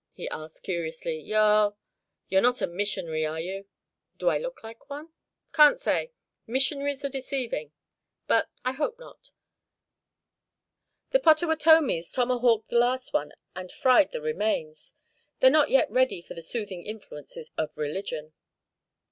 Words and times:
he 0.13 0.27
asked, 0.29 0.63
curiously. 0.63 1.19
"You're 1.19 1.75
you're 2.27 2.41
not 2.41 2.59
a 2.59 2.65
missionary, 2.65 3.23
are 3.23 3.39
you?" 3.39 3.67
"Do 4.17 4.29
I 4.29 4.39
look 4.39 4.63
like 4.63 4.89
one?" 4.89 5.13
"Can't 5.53 5.79
say 5.79 6.11
missionaries 6.47 7.05
are 7.05 7.09
deceiving; 7.09 7.71
but 8.25 8.49
I 8.65 8.71
hope 8.71 8.97
not. 8.97 9.29
The 11.11 11.19
Pottawattomies 11.19 12.11
tomahawked 12.11 12.69
the 12.69 12.79
last 12.79 13.13
one 13.13 13.33
and 13.55 13.71
fried 13.71 14.11
the 14.11 14.21
remains. 14.21 14.93
They're 15.39 15.51
not 15.51 15.69
yet 15.69 15.91
ready 15.91 16.23
for 16.23 16.33
the 16.33 16.41
soothing 16.41 16.83
influences 16.83 17.51
of 17.55 17.77
religion." 17.77 18.33